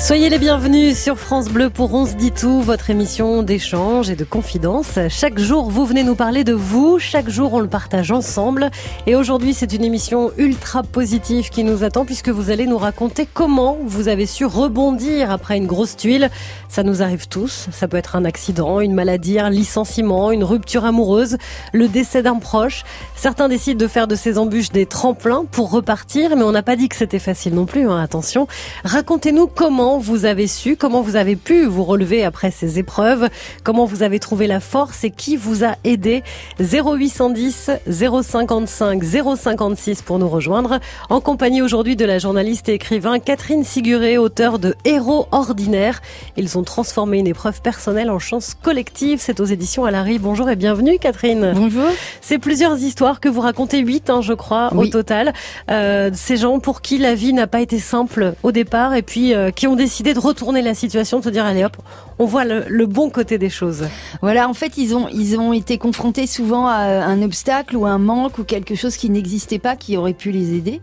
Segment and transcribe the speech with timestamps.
[0.00, 4.14] Soyez les bienvenus sur France Bleu pour On se dit tout, votre émission d'échange et
[4.14, 4.96] de confidence.
[5.08, 7.00] Chaque jour, vous venez nous parler de vous.
[7.00, 8.70] Chaque jour, on le partage ensemble.
[9.08, 13.26] Et aujourd'hui, c'est une émission ultra positive qui nous attend puisque vous allez nous raconter
[13.30, 16.30] comment vous avez su rebondir après une grosse tuile.
[16.68, 17.66] Ça nous arrive tous.
[17.72, 21.38] Ça peut être un accident, une maladie, un licenciement, une rupture amoureuse,
[21.72, 22.84] le décès d'un proche.
[23.16, 26.76] Certains décident de faire de ces embûches des tremplins pour repartir, mais on n'a pas
[26.76, 27.90] dit que c'était facile non plus.
[27.90, 28.46] Hein, attention.
[28.84, 33.30] Racontez-nous comment vous avez su, comment vous avez pu vous relever après ces épreuves,
[33.64, 36.22] comment vous avez trouvé la force et qui vous a aidé?
[36.60, 40.80] 0810 055 056 pour nous rejoindre.
[41.08, 46.02] En compagnie aujourd'hui de la journaliste et écrivain Catherine Siguré, auteur de Héros ordinaires.
[46.36, 49.20] Ils ont transformé une épreuve personnelle en chance collective.
[49.22, 50.18] C'est aux éditions à Larry.
[50.18, 51.52] Bonjour et bienvenue Catherine.
[51.54, 51.88] Bonjour.
[52.20, 55.32] C'est plusieurs histoires que vous racontez, huit hein, je crois, au total.
[55.70, 59.34] Euh, ces gens pour qui la vie n'a pas été simple au départ et puis
[59.34, 61.78] euh, qui ont décidé de retourner la situation, de se dire allez hop,
[62.18, 63.88] on voit le, bon côté des choses.
[64.20, 67.98] Voilà, en fait, ils ont ils ont été confrontés souvent à un obstacle ou un
[67.98, 70.82] manque ou quelque chose qui n'existait pas qui aurait pu les aider,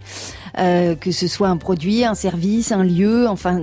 [0.57, 3.61] euh, que ce soit un produit, un service, un lieu, enfin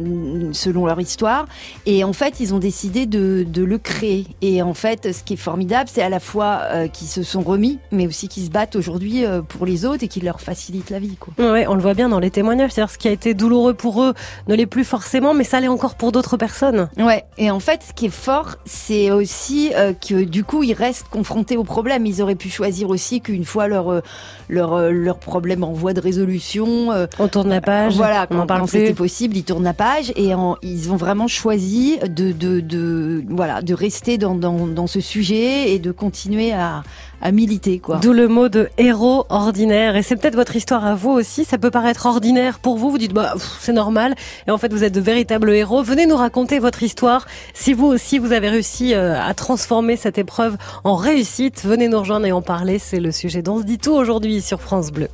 [0.52, 1.46] selon leur histoire.
[1.86, 4.26] Et en fait, ils ont décidé de, de le créer.
[4.40, 7.42] Et en fait, ce qui est formidable, c'est à la fois euh, qu'ils se sont
[7.42, 10.90] remis, mais aussi qu'ils se battent aujourd'hui euh, pour les autres et qu'ils leur facilitent
[10.90, 11.16] la vie.
[11.16, 11.34] Quoi.
[11.38, 12.72] Ouais, on le voit bien dans les témoignages.
[12.72, 14.14] C'est-à-dire ce qui a été douloureux pour eux
[14.48, 16.88] ne l'est plus forcément, mais ça l'est encore pour d'autres personnes.
[16.98, 17.24] Ouais.
[17.38, 21.08] Et en fait, ce qui est fort, c'est aussi euh, que du coup, ils restent
[21.08, 22.06] confrontés au problème.
[22.06, 24.00] Ils auraient pu choisir aussi qu'une fois leur euh,
[24.48, 26.81] leur leur problème en voie de résolution,
[27.18, 27.94] on tourne la page.
[27.96, 32.32] Voilà, quand, quand c'était possible, ils tournent la page et ils ont vraiment choisi de
[32.32, 36.82] de, de voilà de rester dans, dans dans ce sujet et de continuer à
[37.22, 37.98] à militer quoi.
[37.98, 41.44] D'où le mot de héros ordinaire et c'est peut-être votre histoire à vous aussi.
[41.44, 42.90] Ça peut paraître ordinaire pour vous.
[42.90, 44.14] Vous dites bah c'est normal
[44.46, 45.82] et en fait vous êtes de véritables héros.
[45.82, 47.26] Venez nous raconter votre histoire.
[47.54, 52.00] Si vous aussi vous avez réussi euh, à transformer cette épreuve en réussite, venez nous
[52.00, 52.78] rejoindre et en parler.
[52.78, 55.08] C'est le sujet dont on se dit tout aujourd'hui sur France Bleu.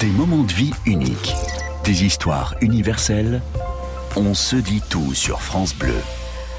[0.00, 1.34] Des moments de vie uniques,
[1.82, 3.42] des histoires universelles.
[4.14, 6.00] On se dit tout sur France Bleu.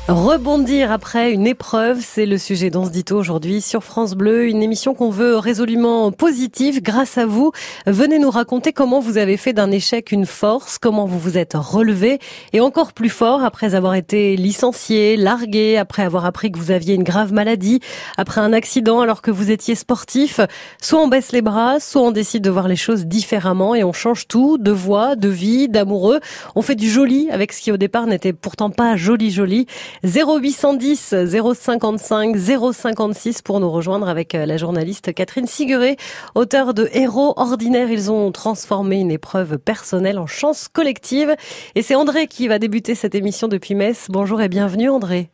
[0.09, 4.63] Rebondir après une épreuve, c'est le sujet dont se dit aujourd'hui sur France Bleu, une
[4.63, 7.51] émission qu'on veut résolument positive grâce à vous.
[7.85, 11.53] Venez nous raconter comment vous avez fait d'un échec une force, comment vous vous êtes
[11.53, 12.17] relevé
[12.53, 16.95] et encore plus fort après avoir été licencié, largué, après avoir appris que vous aviez
[16.95, 17.79] une grave maladie,
[18.17, 20.39] après un accident alors que vous étiez sportif.
[20.81, 23.93] Soit on baisse les bras, soit on décide de voir les choses différemment et on
[23.93, 26.19] change tout, de voix, de vie, d'amoureux.
[26.55, 29.67] On fait du joli avec ce qui au départ n'était pourtant pas joli joli.
[30.03, 31.13] 0810
[31.53, 35.97] 055 056 pour nous rejoindre avec euh, la journaliste Catherine Siguré,
[36.35, 37.91] auteur de Héros ordinaires.
[37.91, 41.35] Ils ont transformé une épreuve personnelle en chance collective.
[41.75, 44.07] Et c'est André qui va débuter cette émission depuis Metz.
[44.09, 45.29] Bonjour et bienvenue André.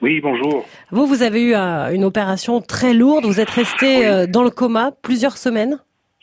[0.00, 0.66] Oui, bonjour.
[0.90, 3.26] Vous, vous avez eu euh, une opération très lourde.
[3.26, 5.78] Vous êtes resté euh, dans le coma plusieurs semaines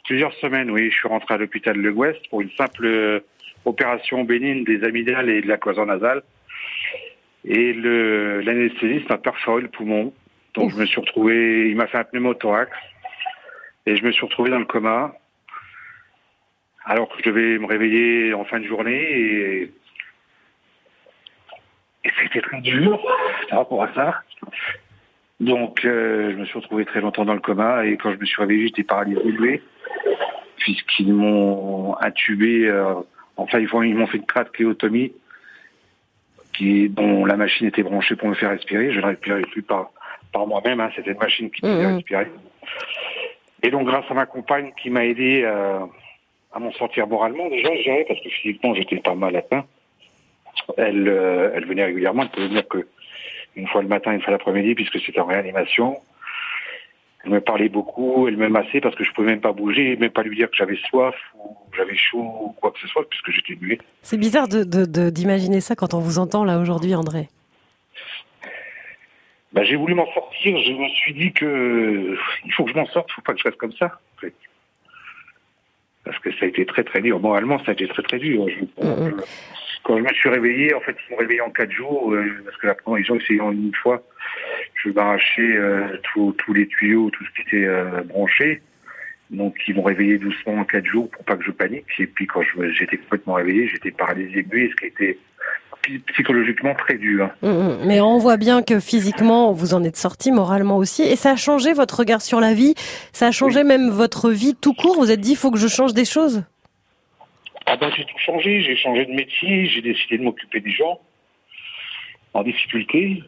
[0.05, 0.89] Plusieurs semaines, oui.
[0.89, 3.21] Je suis rentré à l'hôpital de l'Ouest pour une simple
[3.65, 6.23] opération bénigne des amygdales et de la cloison nasale.
[7.45, 10.13] Et l'anesthésiste m'a perforé le poumon.
[10.55, 12.71] Donc je me suis retrouvé, il m'a fait un pneumothorax.
[13.85, 15.13] Et je me suis retrouvé dans le coma.
[16.85, 19.01] Alors que je devais me réveiller en fin de journée.
[19.01, 19.71] Et,
[22.03, 22.99] et c'était très dur
[23.49, 24.23] par rapport à ça.
[25.39, 27.85] Donc euh, je me suis retrouvé très longtemps dans le coma.
[27.85, 29.61] Et quand je me suis réveillé, j'étais paralysé
[30.57, 32.67] Puisqu'ils m'ont intubé.
[32.67, 32.95] Euh,
[33.37, 34.25] enfin, ils, m'ont fait une
[36.53, 38.91] trachéotomie dont la machine était branchée pour me faire respirer.
[38.91, 39.91] Je ne respirais plus par,
[40.31, 40.89] par moi-même, hein.
[40.95, 41.95] c'était une machine qui me faisait mmh, mmh.
[41.95, 42.27] respirer.
[43.63, 45.79] Et donc grâce à ma compagne qui m'a aidé euh,
[46.53, 49.65] à m'en sortir moralement, déjà je dirais, parce que physiquement j'étais pas mal atteint,
[50.77, 52.87] elle, euh, elle venait régulièrement, elle pouvait venir que
[53.55, 55.97] une fois le matin, une fois l'après-midi, puisque c'était en réanimation.
[57.25, 60.09] Elle me parlait beaucoup, elle me massait parce que je pouvais même pas bouger, même
[60.09, 63.31] pas lui dire que j'avais soif ou j'avais chaud ou quoi que ce soit, puisque
[63.31, 63.79] j'étais muet.
[64.01, 67.27] C'est bizarre d'imaginer de, ça quand on vous entend là aujourd'hui, André.
[69.51, 70.57] Ben, j'ai voulu m'en sortir.
[70.59, 72.15] Je me suis dit que
[72.45, 73.99] il faut que je m'en sorte, il faut pas que je reste comme ça.
[76.05, 77.19] Parce que ça a été très très dur.
[77.19, 78.45] Moralement, ça a été très très dur.
[78.77, 79.21] Mm, mm.
[79.83, 82.57] quand je me suis réveillé, en fait, ils m'ont réveillé en quatre jours, euh, parce
[82.57, 84.01] que la première, ils ont essayé en une fois
[84.83, 85.01] je vais
[85.57, 88.61] euh, tous les tuyaux, tout ce qui était euh, branché.
[89.29, 91.85] Donc ils m'ont réveillé doucement en quatre jours pour pas que je panique.
[91.99, 95.17] Et puis quand j'étais complètement réveillé, j'étais paralysé ce qui était
[96.13, 97.29] psychologiquement très dur.
[97.41, 97.79] Hum, hum.
[97.85, 101.03] Mais on voit bien que physiquement, vous en êtes sorti, moralement aussi.
[101.03, 102.73] Et ça a changé votre regard sur la vie?
[103.13, 104.95] Ça a changé même votre vie tout court?
[104.99, 106.43] Vous êtes dit, il faut que je change des choses?
[107.65, 108.61] Ah ben, j'ai tout changé.
[108.61, 109.67] J'ai changé de métier.
[109.67, 110.99] J'ai décidé de m'occuper des gens
[112.33, 113.23] en difficulté.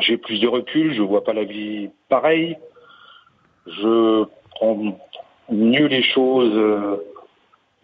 [0.00, 0.94] J'ai plus de recul.
[0.94, 2.56] Je vois pas la vie pareil.
[3.66, 4.98] Je prends
[5.50, 6.52] mieux les choses.
[6.54, 6.96] Euh,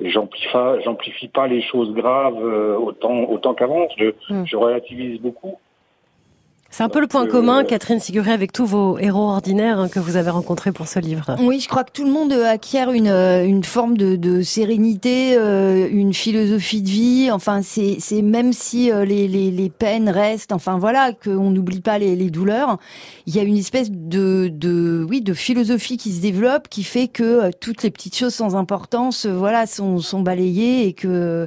[0.00, 3.88] j'amplifie pas les choses graves euh, autant autant qu'avant.
[3.98, 4.46] Je, hmm.
[4.46, 5.58] je relativise beaucoup.
[6.70, 9.98] C'est un peu le point commun, Catherine Siguré, avec tous vos héros ordinaires hein, que
[9.98, 11.34] vous avez rencontrés pour ce livre.
[11.40, 15.34] Oui, je crois que tout le monde acquiert une, euh, une forme de, de sérénité,
[15.38, 17.30] euh, une philosophie de vie.
[17.32, 21.80] Enfin, c'est, c'est même si euh, les, les, les, peines restent, enfin voilà, qu'on n'oublie
[21.80, 22.76] pas les, les, douleurs.
[23.26, 27.08] Il y a une espèce de, de, oui, de philosophie qui se développe, qui fait
[27.08, 31.46] que toutes les petites choses sans importance, voilà, sont, sont balayées et que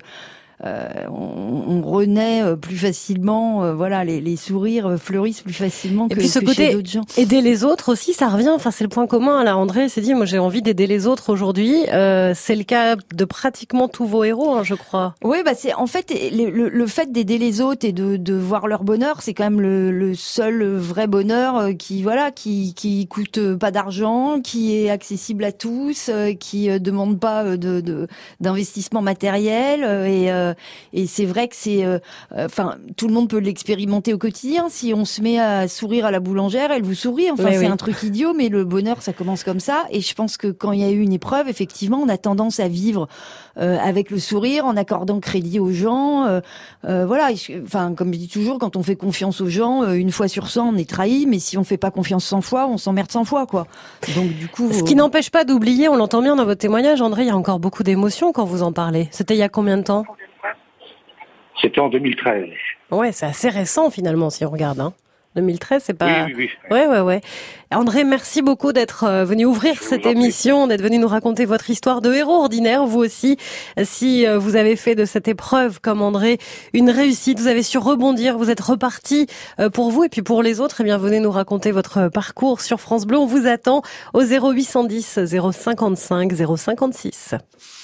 [0.64, 6.18] euh, on, renaît euh, plus facilement, euh, voilà, les, sourires fleurissent plus facilement que, Et
[6.18, 6.78] puis ce côté
[7.18, 8.50] aider les autres aussi, ça revient.
[8.50, 9.44] Enfin, c'est le point commun.
[9.44, 11.84] Là, André s'est dit, moi, j'ai envie d'aider les autres aujourd'hui.
[11.88, 15.16] c'est le cas de pratiquement tous vos héros, hein, je crois.
[15.24, 19.22] Oui, bah c'est en fait le, fait d'aider les autres et de, voir leur bonheur,
[19.22, 24.78] c'est quand même le, seul vrai bonheur qui voilà, qui qui coûte pas d'argent, qui
[24.78, 28.08] est accessible à tous, qui demande pas de
[28.40, 30.51] d'investissement matériel et euh,
[30.94, 32.00] et c'est vrai que c'est, euh,
[32.36, 34.68] euh, enfin, tout le monde peut l'expérimenter au quotidien.
[34.70, 37.32] Si on se met à sourire à la boulangère, elle vous sourit.
[37.32, 39.86] Enfin, c'est un truc idiot, mais le bonheur, ça commence comme ça.
[39.92, 42.60] Et je pense que quand il y a eu une épreuve, effectivement, on a tendance
[42.60, 43.08] à vivre
[43.58, 46.42] avec le sourire, en accordant crédit aux gens.
[46.84, 47.30] voilà.
[47.64, 50.74] Enfin, comme je dis toujours, quand on fait confiance aux gens, une fois sur 100,
[50.74, 51.26] on est trahi.
[51.28, 53.68] Mais si on fait pas confiance 100 fois, on s'emmerde 100 fois, quoi.
[54.16, 54.72] Donc du coup.
[54.72, 57.24] Ce qui n'empêche pas d'oublier, on l'entend bien dans votre témoignage, André.
[57.24, 59.08] Il y a encore beaucoup d'émotions quand vous en parlez.
[59.12, 60.06] C'était il y a combien de temps?
[61.60, 62.50] C'était en 2013.
[62.92, 64.80] Ouais, c'est assez récent finalement si on regarde.
[64.80, 64.94] Hein.
[65.36, 66.26] 2013, c'est pas.
[66.26, 66.50] Oui, oui, oui.
[66.70, 67.22] Ouais, ouais, ouais.
[67.72, 72.02] André, merci beaucoup d'être euh, venu ouvrir cette émission, d'être venu nous raconter votre histoire
[72.02, 72.86] de héros ordinaire.
[72.86, 73.38] Vous aussi,
[73.84, 76.38] si euh, vous avez fait de cette épreuve, comme André,
[76.74, 79.28] une réussite, vous avez su rebondir, vous êtes reparti
[79.60, 80.82] euh, pour vous et puis pour les autres.
[80.82, 83.18] Eh bien, venez nous raconter votre parcours sur France Bleu.
[83.18, 83.84] On vous attend
[84.14, 87.36] au 0810 055 056.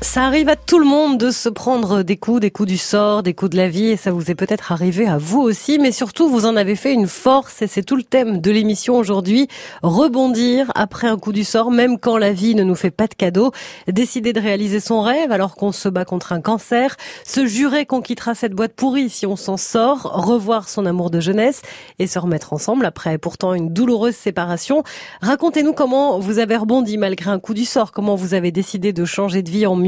[0.00, 3.24] Ça arrive à tout le monde de se prendre des coups, des coups du sort,
[3.24, 5.90] des coups de la vie, et ça vous est peut-être arrivé à vous aussi, mais
[5.90, 9.48] surtout vous en avez fait une force, et c'est tout le thème de l'émission aujourd'hui.
[9.82, 13.14] Rebondir après un coup du sort, même quand la vie ne nous fait pas de
[13.14, 13.50] cadeaux,
[13.88, 18.00] décider de réaliser son rêve alors qu'on se bat contre un cancer, se jurer qu'on
[18.00, 21.60] quittera cette boîte pourrie si on s'en sort, revoir son amour de jeunesse
[21.98, 24.84] et se remettre ensemble après pourtant une douloureuse séparation.
[25.22, 29.04] Racontez-nous comment vous avez rebondi malgré un coup du sort, comment vous avez décidé de
[29.04, 29.87] changer de vie en mieux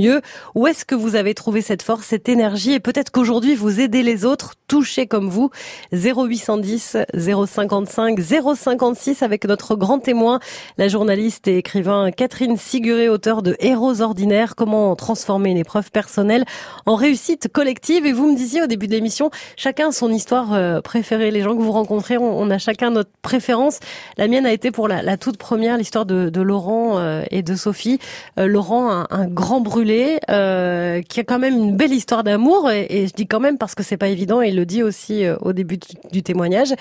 [0.54, 2.72] Où est-ce que vous avez trouvé cette force, cette énergie?
[2.72, 5.50] Et peut-être qu'aujourd'hui vous aidez les autres touchés comme vous
[5.92, 10.38] 0810 055 056 avec notre grand témoin,
[10.78, 16.44] la journaliste et écrivain Catherine Siguré, auteur de Héros ordinaires, comment transformer une épreuve personnelle
[16.86, 18.06] en réussite collective.
[18.06, 21.30] Et vous me disiez au début de l'émission, chacun son histoire euh, préférée.
[21.30, 23.80] Les gens que vous rencontrez, on a chacun notre préférence.
[24.16, 27.98] La mienne a été pour la, toute première, l'histoire de, Laurent euh, et de Sophie.
[28.38, 29.89] Euh, Laurent, un, un grand brûlé
[30.28, 33.74] euh, qui a quand même une belle histoire d'amour, et, je dis quand même parce
[33.74, 35.78] que c'est pas évident, et il le dit aussi euh, au début
[36.12, 36.74] du, témoignage,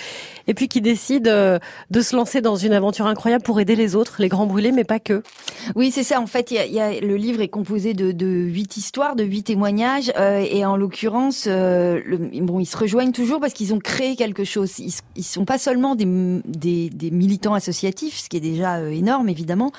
[0.47, 1.59] et puis qui décide euh,
[1.91, 4.83] de se lancer dans une aventure incroyable pour aider les autres, les grands brûlés, mais
[4.83, 5.23] pas que.
[5.75, 6.19] Oui, c'est ça.
[6.21, 10.11] En fait, il y a, le livre est composé de, huit histoires, de huit témoignages,
[10.17, 14.79] et en l'occurrence, bon, ils se rejoignent toujours parce qu'ils ont créé quelque chose.
[14.79, 19.71] Ils, ils sont pas seulement des militants associatifs, ce qui est déjà énorme évidemment,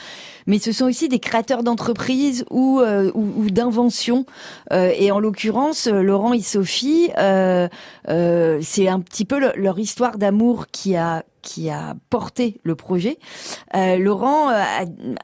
[0.47, 2.81] mais ce sont aussi des créateurs d'entreprises ou
[3.21, 4.27] ou, d'invention.
[4.73, 7.69] Euh, et en l'occurrence, Laurent et Sophie, euh,
[8.09, 13.19] euh, c'est un petit peu leur histoire d'amour qui a qui a porté le projet.
[13.75, 14.63] Euh, Laurent euh,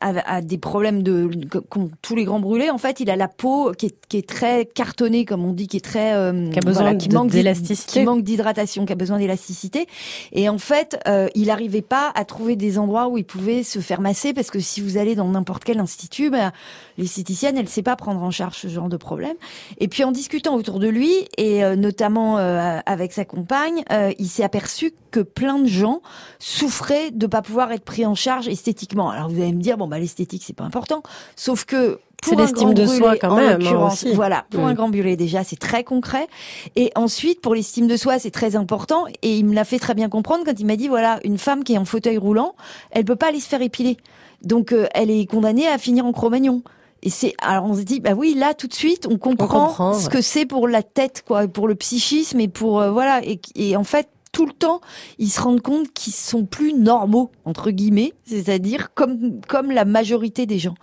[0.00, 1.30] a, a, des problèmes de
[1.68, 2.70] comme tous les grands brûlés.
[2.70, 5.68] En fait, il a la peau qui est, qui est très cartonnée, comme on dit,
[5.68, 8.96] qui est très euh, qui a besoin qui manque d'élasticité, qui manque d'hydratation, qui a
[8.96, 9.86] besoin d'élasticité.
[10.32, 13.80] Et en fait, euh, il n'arrivait pas à trouver des endroits où il pouvait se
[13.80, 16.52] faire masser parce que si vous allez dans n'importe quel institut, ben,
[16.98, 19.36] l'esthéticienne, elle ne sait pas prendre en charge ce genre de problème.
[19.78, 23.82] Et puis en discutant autour de lui et notamment avec sa compagne,
[24.18, 26.02] il s'est aperçu que plein de gens
[26.38, 29.10] souffraient de pas pouvoir être pris en charge esthétiquement.
[29.10, 31.02] Alors vous allez me dire bon bah l'esthétique c'est pas important,
[31.36, 33.60] sauf que pour l'estime de soi quand même.
[33.62, 36.26] Hein, voilà, pour un grand brûlé déjà, c'est très concret.
[36.74, 39.04] Et ensuite, pour l'estime de soi, c'est très important.
[39.22, 41.64] Et il me l'a fait très bien comprendre quand il m'a dit voilà, une femme
[41.64, 42.54] qui est en fauteuil roulant,
[42.90, 43.96] elle peut pas aller se faire épiler,
[44.42, 46.62] donc euh, elle est condamnée à finir en Cro-Magnon
[47.02, 50.08] Et c'est alors on se dit bah oui là tout de suite on comprend, ce
[50.08, 53.84] que c'est pour la tête quoi, pour le psychisme et pour voilà et, et en
[53.84, 54.82] fait tout le temps,
[55.18, 60.44] ils se rendent compte qu'ils sont plus normaux entre guillemets, c'est-à-dire comme comme la majorité
[60.44, 60.74] des gens.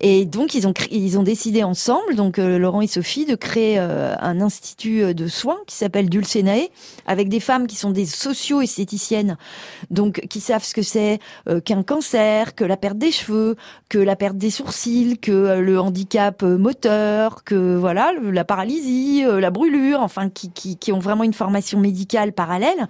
[0.00, 3.80] Et donc ils ont ils ont décidé ensemble, donc euh, Laurent et Sophie, de créer
[3.80, 6.68] euh, un institut euh, de soins qui s'appelle Dulcenae,
[7.04, 9.36] avec des femmes qui sont des socio-esthéticiennes,
[9.90, 11.18] donc qui savent ce que c'est
[11.64, 13.56] qu'un cancer, que la perte des cheveux,
[13.88, 20.00] que la perte des sourcils, que le handicap moteur, que voilà la paralysie, la brûlure,
[20.02, 22.86] enfin qui, qui, qui ont vraiment une formation médicale parallèle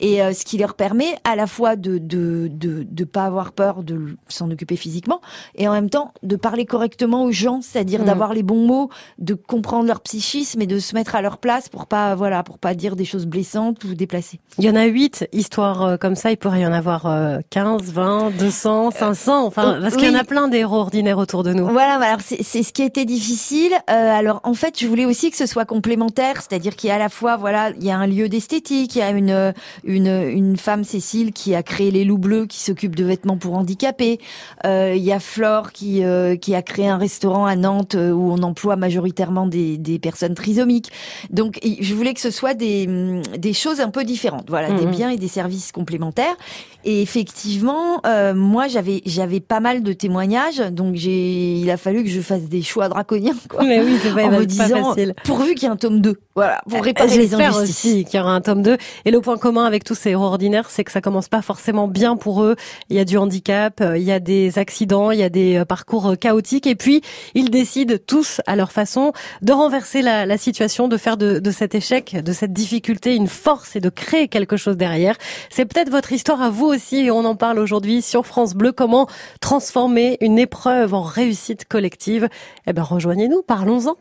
[0.00, 3.52] et euh, ce qui leur permet à la fois de de de, de pas avoir
[3.52, 5.20] peur de s'en occuper physiquement
[5.56, 8.06] et en même temps de parler correctement aux gens, c'est-à-dire mm.
[8.06, 11.68] d'avoir les bons mots, de comprendre leur psychisme et de se mettre à leur place
[11.68, 14.40] pour pas voilà pour pas dire des choses blessantes ou déplacées.
[14.58, 17.08] Il y en a huit histoires euh, comme ça, il pourrait y en avoir
[17.50, 21.52] 15, 20, 200, 500, enfin parce qu'il y en a plein d'héros ordinaires autour de
[21.52, 21.66] nous.
[21.66, 23.72] Voilà, alors c'est ce qui été difficile.
[23.90, 26.96] Euh, alors en fait, je voulais aussi que ce soit complémentaire, c'est-à-dire qu'il y a
[26.96, 29.52] à la fois voilà, il y a un lieu d'esthétique, il y a une euh,
[29.84, 33.54] une, une femme, Cécile, qui a créé les loups bleus, qui s'occupe de vêtements pour
[33.54, 34.18] handicapés.
[34.66, 38.32] Euh, il y a Flore qui, euh, qui a créé un restaurant à Nantes où
[38.32, 40.90] on emploie majoritairement des, des personnes trisomiques.
[41.30, 42.88] Donc, je voulais que ce soit des,
[43.36, 44.48] des choses un peu différentes.
[44.48, 44.90] Voilà, des mhm.
[44.90, 46.36] biens et des services complémentaires.
[46.84, 48.02] Et effectivement,
[48.34, 52.42] moi, j'avais j'avais pas mal de témoignages, donc j'ai il a fallu que je fasse
[52.42, 53.64] des choix draconiens, quoi.
[53.64, 55.14] Mais oui, c'est pas, en me disant, facile.
[55.24, 56.16] pourvu qu'il y ait un tome 2.
[56.34, 57.62] Voilà, pour réparer les injustices.
[57.62, 58.76] aussi qu'il y aura un tome 2.
[59.04, 61.88] Et le point commun avec tous ces héros ordinaires, c'est que ça commence pas forcément
[61.88, 62.54] bien pour eux.
[62.88, 65.56] Il y a du handicap, euh, il y a des accidents, il y a des
[65.56, 67.02] euh, parcours euh, chaotiques, et puis
[67.34, 69.12] ils décident tous à leur façon
[69.42, 73.74] de renverser la, situation, de faire de, de, cet échec, de cette difficulté une force
[73.74, 75.16] et de créer quelque chose derrière.
[75.50, 78.70] C'est peut-être votre histoire à vous aussi, et on en parle aujourd'hui sur France Bleu.
[78.70, 79.08] Comment
[79.40, 82.28] transformer une épreuve en réussite collective?
[82.68, 83.96] Eh ben, rejoignez-nous, parlons-en.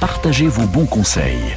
[0.00, 1.56] Partagez vos bons conseils.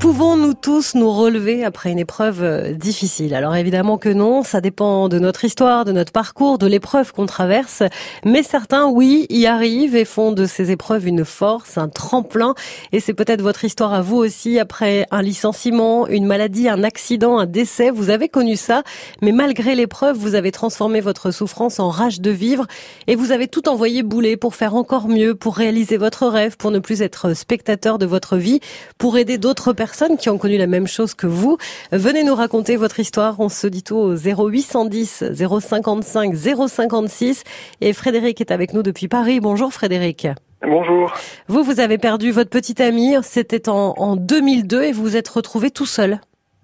[0.00, 3.34] Pouvons-nous tous nous relever après une épreuve euh, difficile?
[3.34, 7.26] Alors évidemment que non, ça dépend de notre histoire, de notre parcours, de l'épreuve qu'on
[7.26, 7.82] traverse.
[8.24, 12.54] Mais certains, oui, y arrivent et font de ces épreuves une force, un tremplin.
[12.92, 17.36] Et c'est peut-être votre histoire à vous aussi, après un licenciement, une maladie, un accident,
[17.36, 17.90] un décès.
[17.90, 18.84] Vous avez connu ça,
[19.20, 22.68] mais malgré l'épreuve, vous avez transformé votre souffrance en rage de vivre
[23.08, 26.70] et vous avez tout envoyé bouler pour faire encore mieux, pour réaliser votre rêve, pour
[26.70, 28.60] ne plus être spectateur de votre vie,
[28.96, 31.56] pour aider d'autres personnes personnes qui ont connu la même chose que vous.
[31.92, 33.40] Venez nous raconter votre histoire.
[33.40, 37.42] On se dit tout au 0810 055 056.
[37.80, 39.40] Et Frédéric est avec nous depuis Paris.
[39.40, 40.26] Bonjour Frédéric.
[40.60, 41.14] Bonjour.
[41.46, 43.14] Vous, vous avez perdu votre petite amie.
[43.22, 46.20] C'était en, en 2002 et vous vous êtes retrouvé tout seul.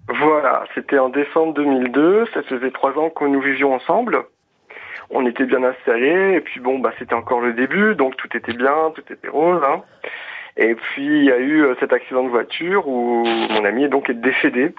[0.07, 2.27] Voilà, c'était en décembre 2002.
[2.31, 4.19] Ça faisait trois ans que nous vivions ensemble.
[5.09, 8.53] On était bien installés et puis bon, bah c'était encore le début, donc tout était
[8.53, 9.63] bien, tout était rose.
[9.63, 9.81] Hein.
[10.57, 14.09] Et puis il y a eu euh, cet accident de voiture où mon ami donc
[14.09, 14.73] est décédé.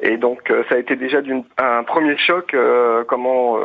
[0.00, 1.20] Et donc euh, ça a été déjà
[1.58, 3.58] un premier choc, euh, comment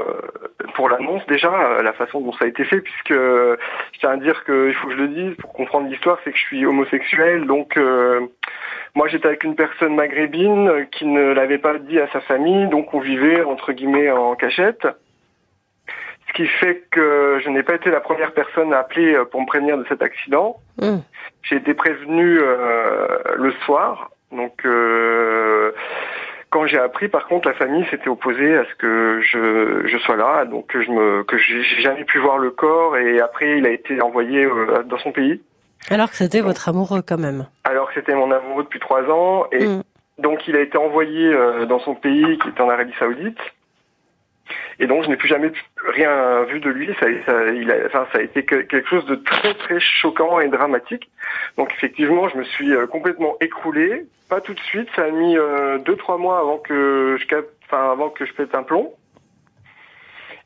[0.75, 3.58] pour l'annonce déjà, la façon dont ça a été fait, puisque je
[4.00, 6.43] tiens à dire qu'il faut que je le dise pour comprendre l'histoire, c'est que je
[6.43, 7.77] suis homosexuel, donc
[8.96, 12.93] moi j'étais avec une personne maghrébine qui ne l'avait pas dit à sa famille, donc
[12.93, 14.88] on vivait entre guillemets en cachette.
[16.39, 19.46] Qui fait que je n'ai pas été la première personne à appeler euh, pour me
[19.46, 20.55] prévenir de cet accident.
[20.81, 21.00] Hmm.
[21.41, 24.10] J'ai été prévenu euh, le soir.
[24.31, 25.74] Donc euh,
[26.50, 30.15] quand j'ai appris, par contre, la famille s'était opposée à ce que je, je sois
[30.15, 33.65] là, donc que je me que j'ai jamais pu voir le corps et après il
[33.65, 34.48] a été envoyé
[34.86, 35.41] dans son pays.
[35.89, 37.48] Alors que c'était votre amoureux quand même.
[37.65, 39.84] Alors que c'était mon amoureux depuis trois ans et hmm.
[40.19, 41.36] donc il a été envoyé
[41.67, 43.39] dans son pays qui est en Arabie Saoudite.
[44.79, 45.51] Et donc, je n'ai plus jamais
[45.88, 46.89] rien vu de lui.
[47.00, 51.10] Ça, il a, enfin, ça a été quelque chose de très, très choquant et dramatique.
[51.58, 54.06] Donc, effectivement, je me suis euh, complètement écroulé.
[54.29, 54.89] Pas tout de suite.
[54.96, 58.56] Ça a mis euh, deux, trois mois avant que je, enfin, avant que je pète
[58.56, 58.94] un plomb.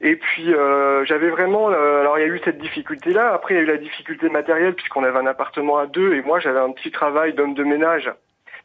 [0.05, 3.33] Et puis euh, j'avais vraiment, alors il y a eu cette difficulté là.
[3.33, 6.22] Après il y a eu la difficulté matérielle puisqu'on avait un appartement à deux et
[6.22, 8.12] moi j'avais un petit travail d'homme de ménage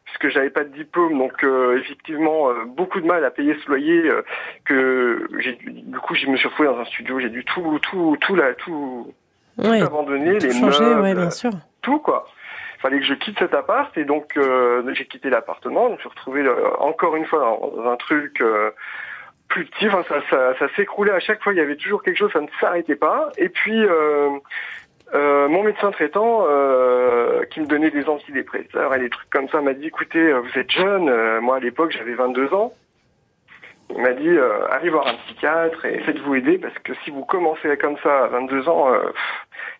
[0.09, 3.69] puisque j'avais pas de diplôme, donc euh, effectivement euh, beaucoup de mal à payer ce
[3.69, 4.09] loyer.
[4.09, 4.23] Euh,
[4.65, 8.17] que j'ai, du coup, je me suis retrouvé dans un studio, j'ai dû tout, tout,
[8.21, 9.13] tout là, tout,
[9.57, 11.51] abandonner, les meubles, bien sûr.
[11.81, 12.27] tout quoi.
[12.77, 14.39] Il fallait que je quitte cet appart et donc
[14.93, 15.89] j'ai quitté l'appartement.
[15.89, 16.49] Donc je me suis retrouvé
[16.79, 18.41] encore une fois dans, un truc
[19.49, 19.87] plus petit.
[19.87, 21.51] Enfin, ça, ça, ça s'écroulait à chaque fois.
[21.51, 23.29] Il y avait toujours quelque chose, ça ne s'arrêtait pas.
[23.37, 24.29] Et puis euh,
[25.13, 29.73] mon médecin traitant euh, qui me donnait des antidépresseurs et des trucs comme ça m'a
[29.73, 32.73] dit écoutez euh, vous êtes jeune moi à l'époque j'avais 22 ans
[33.89, 34.37] Il m'a dit
[34.71, 38.27] allez voir un psychiatre et faites-vous aider parce que si vous commencez comme ça à
[38.27, 38.87] 22 ans,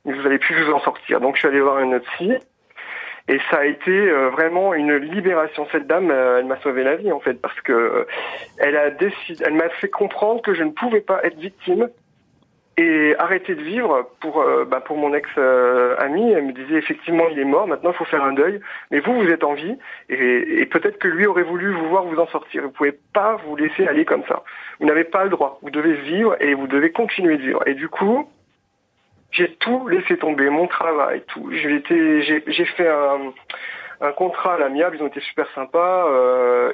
[0.06, 1.20] vous n'allez plus vous en sortir.
[1.22, 2.34] Donc je suis allé voir une autre psy
[3.30, 5.68] et ça a été euh, vraiment une libération.
[5.72, 8.08] Cette dame, euh, elle m'a sauvé la vie en fait, parce que euh,
[8.58, 11.90] elle a décidé, elle m'a fait comprendre que je ne pouvais pas être victime
[12.80, 15.30] et arrêter de vivre pour bah, pour mon ex
[16.00, 16.32] ami.
[16.32, 18.60] Elle me disait effectivement il est mort, maintenant il faut faire un deuil.
[18.92, 19.78] Mais vous vous êtes en vie
[20.10, 22.64] et, peut-être que lui aurait voulu vous voir vous en sortir.
[22.64, 24.44] Vous pouvez pas vous laisser aller comme ça.
[24.80, 25.60] Vous n'avez pas le droit.
[25.62, 27.64] Vous devez vivre et vous devez continuer de vivre.
[27.68, 28.30] Et du coup,
[29.32, 31.52] j'ai tout laissé tomber, mon travail, tout.
[31.52, 36.08] J'ai fait un, contrat à l'amiable, ils ont été super sympas.
[36.08, 36.72] Euh,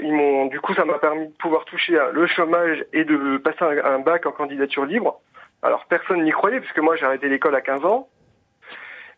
[0.50, 4.26] du coup, ça m'a permis de pouvoir toucher le chômage et de passer un, bac
[4.26, 5.20] en candidature libre.
[5.66, 8.08] Alors personne n'y croyait puisque moi j'ai arrêté l'école à 15 ans.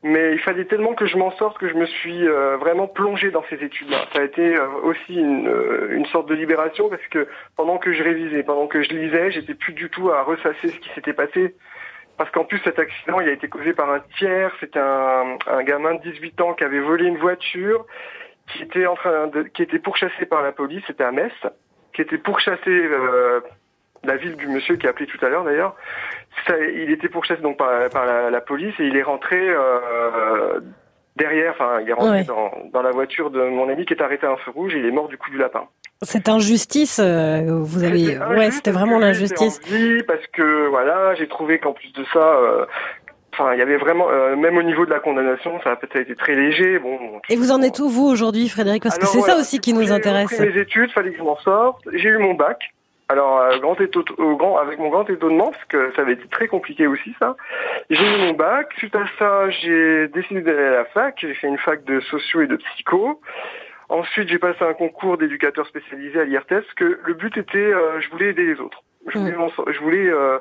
[0.03, 3.31] Mais il fallait tellement que je m'en sorte que je me suis euh, vraiment plongé
[3.31, 4.05] dans ces études-là.
[4.13, 7.91] Ça a été euh, aussi une, euh, une, sorte de libération parce que pendant que
[7.91, 11.13] je révisais, pendant que je lisais, j'étais plus du tout à ressasser ce qui s'était
[11.13, 11.55] passé
[12.15, 15.95] parce qu'en plus cet accident il a été causé par un tiers, c'était un, gamin
[15.95, 17.85] de 18 ans qui avait volé une voiture,
[18.47, 21.33] qui était en train qui était pourchassé par la police, c'était à Metz,
[21.93, 22.89] qui était pourchassé
[24.07, 25.75] la ville du monsieur qui a appelé tout à l'heure d'ailleurs.
[26.49, 30.59] il était pourchassé donc par, par la, police et il est rentré euh,
[31.15, 34.25] derrière, enfin il est rentré dans, dans la voiture de mon ami qui est arrêté
[34.25, 35.67] à un feu rouge et il est mort du coup du lapin.
[36.03, 39.59] Cette injustice, euh, vous avez, ouais, c'était vraiment l'injustice.
[40.07, 42.65] Parce que voilà, j'ai trouvé qu'en plus de ça, euh,
[43.33, 45.95] enfin, il y avait vraiment, euh, même au niveau de la condamnation, ça a peut-être
[45.95, 46.77] été très léger.
[46.77, 46.99] Bon.
[47.29, 48.83] Et vous en êtes où vous aujourd'hui, Frédéric?
[48.83, 50.35] Parce que c'est ça aussi qui nous intéresse.
[50.37, 51.81] J'ai mes études, fallait que je m'en sorte.
[51.91, 52.59] J'ai eu mon bac.
[53.09, 53.77] Alors, grand
[54.17, 57.37] au grand, avec mon grand étonnement, parce que ça avait été très compliqué aussi, ça.
[57.89, 58.67] J'ai eu mon bac.
[58.77, 61.15] Suite à ça, j'ai décidé d'aller à la fac.
[61.19, 63.21] J'ai fait une fac de sociaux et de psycho.
[63.89, 68.09] Ensuite, j'ai passé un concours d'éducateur spécialisé à l'IRTES, que le but était, euh, je
[68.09, 68.83] voulais aider les autres.
[69.07, 69.35] Je voulais,
[69.71, 70.39] je voulais euh,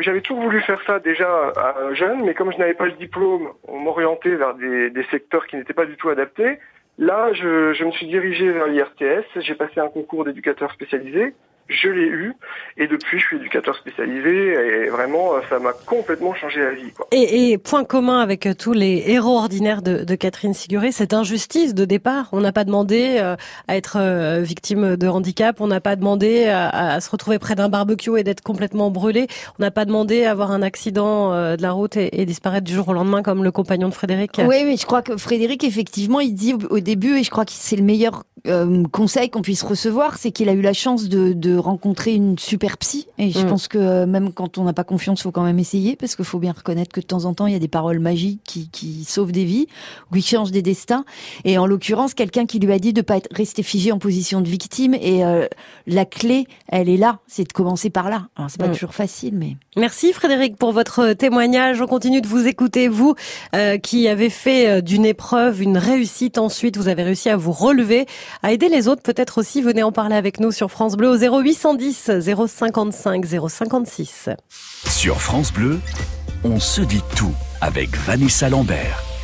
[0.00, 3.52] j'avais toujours voulu faire ça déjà à jeune, mais comme je n'avais pas le diplôme,
[3.68, 6.58] on m'orientait vers des, des, secteurs qui n'étaient pas du tout adaptés.
[6.98, 11.34] Là, je, je me suis dirigé vers l'IRTS, j'ai passé un concours d'éducateur spécialisé,
[11.68, 12.34] je l'ai eu
[12.76, 16.92] et depuis je suis éducateur spécialisé et vraiment ça m'a complètement changé la vie.
[16.92, 17.06] Quoi.
[17.12, 21.74] Et, et, point commun avec tous les héros ordinaires de, de Catherine Siguré, cette injustice
[21.74, 22.28] de départ.
[22.32, 23.36] On n'a pas demandé euh,
[23.68, 27.54] à être euh, victime de handicap, on n'a pas demandé à, à, se retrouver près
[27.54, 29.26] d'un barbecue et d'être complètement brûlé,
[29.58, 32.64] on n'a pas demandé à avoir un accident euh, de la route et, et, disparaître
[32.64, 34.32] du jour au lendemain comme le compagnon de Frédéric.
[34.38, 37.52] Oui, mais je crois que Frédéric effectivement il dit au début et je crois que
[37.52, 38.24] c'est le meilleur
[38.92, 42.78] conseil qu'on puisse recevoir, c'est qu'il a eu la chance de, de rencontrer une super
[42.78, 43.06] psy.
[43.18, 43.46] Et je mm.
[43.46, 46.24] pense que euh, même quand on n'a pas confiance, faut quand même essayer, parce qu'il
[46.24, 48.68] faut bien reconnaître que de temps en temps, il y a des paroles magiques qui,
[48.68, 49.66] qui sauvent des vies,
[50.10, 51.04] ou qui changent des destins.
[51.44, 54.40] Et en l'occurrence, quelqu'un qui lui a dit de pas être resté figé en position
[54.40, 54.94] de victime.
[54.94, 55.46] Et euh,
[55.86, 58.28] la clé, elle est là, c'est de commencer par là.
[58.36, 58.72] Alors c'est pas mm.
[58.72, 59.56] toujours facile, mais.
[59.76, 61.80] Merci Frédéric pour votre témoignage.
[61.80, 63.14] On continue de vous écouter, vous
[63.54, 66.38] euh, qui avez fait d'une épreuve une réussite.
[66.38, 68.06] Ensuite, vous avez réussi à vous relever,
[68.42, 69.02] à aider les autres.
[69.02, 72.10] Peut-être aussi, venez en parler avec nous sur France Bleu au 08 810
[72.48, 74.30] 055 056.
[74.88, 75.78] Sur France Bleu,
[76.42, 79.15] on se dit tout avec Vanessa Lambert.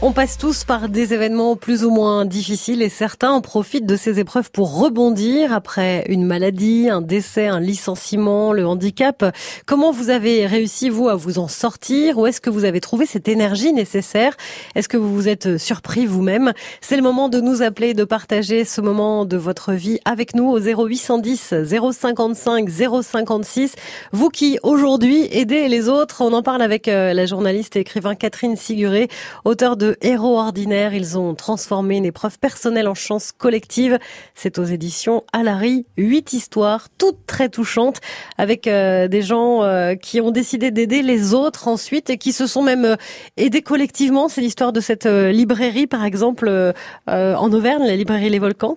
[0.00, 3.96] On passe tous par des événements plus ou moins difficiles et certains en profitent de
[3.96, 9.34] ces épreuves pour rebondir après une maladie, un décès, un licenciement, le handicap.
[9.66, 12.16] Comment vous avez réussi, vous, à vous en sortir?
[12.16, 14.36] Où est-ce que vous avez trouvé cette énergie nécessaire?
[14.76, 16.52] Est-ce que vous vous êtes surpris vous-même?
[16.80, 20.48] C'est le moment de nous appeler, de partager ce moment de votre vie avec nous
[20.48, 21.54] au 0810
[21.92, 22.68] 055
[23.02, 23.74] 056.
[24.12, 26.20] Vous qui, aujourd'hui, aidez les autres.
[26.20, 29.08] On en parle avec euh, la journaliste et écrivain Catherine Siguré,
[29.44, 30.94] auteur de héros ordinaires.
[30.94, 33.98] Ils ont transformé une épreuve personnelle en chance collective.
[34.34, 35.86] C'est aux éditions Alary.
[35.96, 38.00] Huit histoires, toutes très touchantes,
[38.36, 42.46] avec euh, des gens euh, qui ont décidé d'aider les autres ensuite et qui se
[42.46, 42.96] sont même euh,
[43.36, 44.28] aidés collectivement.
[44.28, 46.74] C'est l'histoire de cette librairie, par exemple,
[47.06, 48.74] en Auvergne, la librairie Les Volcans.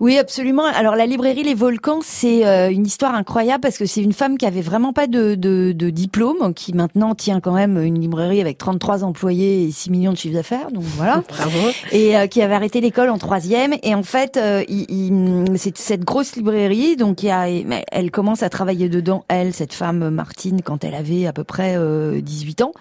[0.00, 0.64] Oui, absolument.
[0.64, 4.38] Alors la librairie Les Volcans, c'est euh, une histoire incroyable parce que c'est une femme
[4.38, 8.40] qui avait vraiment pas de, de, de, diplôme, qui maintenant tient quand même une librairie
[8.40, 10.70] avec 33 employés et 6 millions de chiffres d'affaires.
[10.70, 11.22] Donc voilà.
[11.28, 11.68] Bravo.
[11.92, 13.74] Et euh, qui avait arrêté l'école en troisième.
[13.82, 16.96] Et en fait, euh, il, c'est cette grosse librairie.
[16.96, 17.46] Donc il y a,
[17.92, 21.78] elle commence à travailler dedans, elle, cette femme Martine, quand elle avait à peu près
[22.20, 22.72] 18 ans.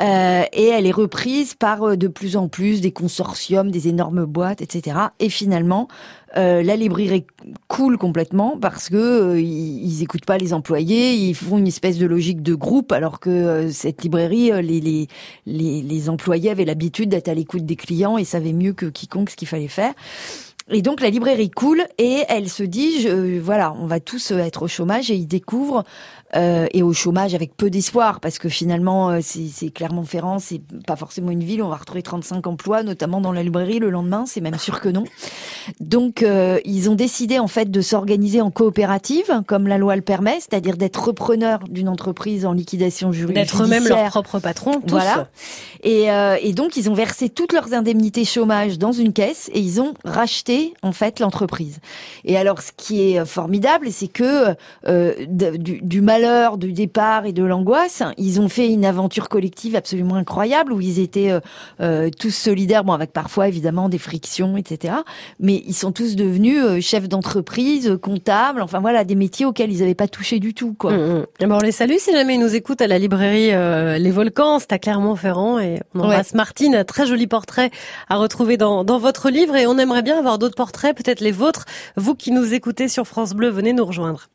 [0.00, 0.04] et
[0.66, 4.96] elle est reprise par de plus en plus des consortiums, des énormes boîtes, etc.
[5.20, 5.88] Et finalement,
[6.36, 7.26] euh, la librairie
[7.66, 12.42] coule complètement parce que euh, ils, pas les employés, ils font une espèce de logique
[12.42, 15.08] de groupe alors que euh, cette librairie, les, les,
[15.46, 19.30] les, les employés avaient l'habitude d'être à l'écoute des clients et savaient mieux que quiconque
[19.30, 19.92] ce qu'il fallait faire.
[20.72, 24.62] Et donc la librairie coule et elle se dit, je, voilà, on va tous être
[24.62, 25.84] au chômage et ils découvrent
[26.36, 30.94] euh, et au chômage avec peu d'espoir parce que finalement euh, c'est Clermont-Ferrand, c'est pas
[30.94, 34.40] forcément une ville, on va retrouver 35 emplois, notamment dans la librairie le lendemain, c'est
[34.40, 35.04] même sûr que non.
[35.80, 40.02] Donc euh, ils ont décidé en fait de s'organiser en coopérative, comme la loi le
[40.02, 43.34] permet, c'est-à-dire d'être repreneur d'une entreprise en liquidation juridique.
[43.34, 44.90] D'être eux-mêmes leur propre patron, tous.
[44.90, 45.28] Voilà.
[45.82, 49.60] Et, euh, et donc ils ont versé toutes leurs indemnités chômage dans une caisse et
[49.60, 51.80] ils ont racheté en fait l'entreprise.
[52.24, 54.54] Et alors ce qui est formidable, c'est que
[54.86, 59.76] du, du mal l'heure du départ et de l'angoisse, ils ont fait une aventure collective
[59.76, 61.40] absolument incroyable où ils étaient euh,
[61.80, 64.94] euh, tous solidaires, bon avec parfois évidemment des frictions, etc.
[65.38, 69.80] Mais ils sont tous devenus euh, chefs d'entreprise, comptables, enfin voilà des métiers auxquels ils
[69.80, 70.92] n'avaient pas touché du tout, quoi.
[70.92, 71.52] Mmh, mmh.
[71.52, 73.50] on les salue si jamais ils nous écoutent à la librairie
[73.98, 75.58] Les Volcans, c'est à Clermont-Ferrand
[75.94, 77.70] on embrasse Martine, un très joli portrait
[78.08, 81.32] à retrouver dans, dans votre livre et on aimerait bien avoir d'autres portraits, peut-être les
[81.32, 81.64] vôtres.
[81.96, 84.28] Vous qui nous écoutez sur France Bleu, venez nous rejoindre.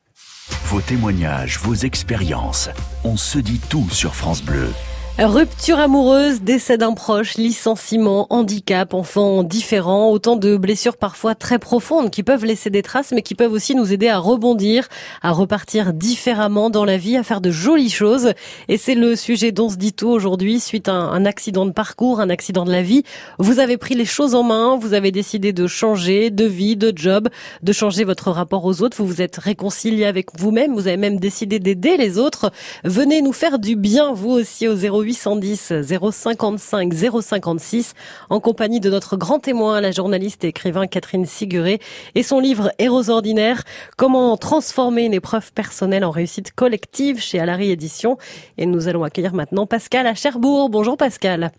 [0.65, 2.69] Vos témoignages, vos expériences.
[3.03, 4.69] On se dit tout sur France Bleu.
[5.17, 12.09] Rupture amoureuse, décès d'un proche, licenciement, handicap, enfants différents, autant de blessures parfois très profondes
[12.09, 14.89] qui peuvent laisser des traces mais qui peuvent aussi nous aider à rebondir,
[15.21, 18.33] à repartir différemment dans la vie, à faire de jolies choses.
[18.67, 22.19] Et c'est le sujet dont se dit tout aujourd'hui suite à un accident de parcours,
[22.19, 23.03] un accident de la vie.
[23.39, 26.91] Vous avez pris les choses en main, vous avez décidé de changer de vie, de
[26.93, 27.29] job,
[27.63, 31.21] de changer votre rapport aux autres, vous vous êtes réconcilié avec vous-même, vous avez même
[31.21, 32.51] décidé d'aider les autres.
[32.83, 37.93] Venez nous faire du bien, vous aussi, au 0 810 055 056
[38.29, 41.79] en compagnie de notre grand témoin, la journaliste et écrivain Catherine Siguré
[42.15, 43.61] et son livre Héros ordinaires,
[43.97, 48.17] comment transformer une épreuve personnelle en réussite collective chez Alary Édition.
[48.57, 50.69] Et nous allons accueillir maintenant Pascal à Cherbourg.
[50.69, 51.51] Bonjour Pascal.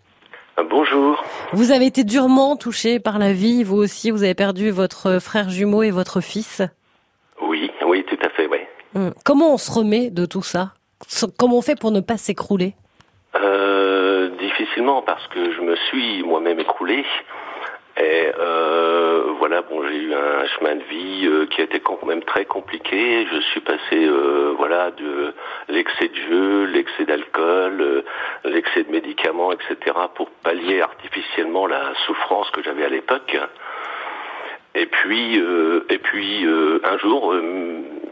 [0.69, 1.23] Bonjour.
[1.53, 5.49] Vous avez été durement touché par la vie, vous aussi, vous avez perdu votre frère
[5.49, 6.61] jumeau et votre fils.
[7.41, 8.57] Oui, oui, tout à fait, oui.
[8.95, 9.13] Hum.
[9.23, 10.73] Comment on se remet de tout ça?
[11.37, 12.75] Comment on fait pour ne pas s'écrouler?
[13.35, 17.05] Euh, difficilement parce que je me suis moi-même écroulé.
[17.99, 22.03] Et euh, voilà, bon, j'ai eu un chemin de vie euh, qui a été quand
[22.05, 23.27] même très compliqué.
[23.31, 24.09] Je suis passé,
[24.57, 25.33] voilà, de
[25.67, 28.03] l'excès de jeu, l'excès d'alcool,
[28.45, 33.37] l'excès de médicaments, etc., pour pallier artificiellement la souffrance que j'avais à l'époque.
[34.75, 35.41] Et puis,
[35.89, 36.45] et puis
[36.83, 37.33] un jour,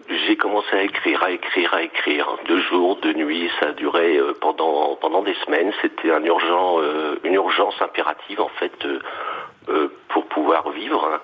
[0.09, 3.49] j'ai commencé à écrire, à écrire, à écrire, de jour, de nuit.
[3.59, 5.71] Ça a duré euh, pendant pendant des semaines.
[5.81, 11.19] C'était un urgent, euh, une urgence impérative en fait euh, pour pouvoir vivre.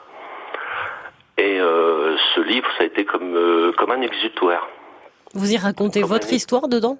[1.37, 4.67] Et ce livre, ça a été comme comme un exutoire.
[5.33, 6.97] Vous y racontez votre histoire dedans?